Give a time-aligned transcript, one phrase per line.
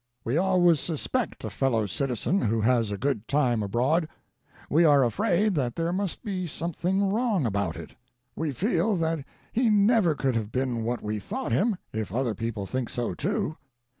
[0.23, 4.07] We always suspect a fellow citizen who has a good time abroad;
[4.67, 7.93] we are afraid that there must be something wrong about it.
[8.35, 12.65] We feel that he never could have been what we thought him, if other people
[12.65, 13.57] think so, too.